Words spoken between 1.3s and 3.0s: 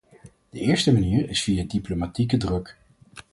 via diplomatieke druk.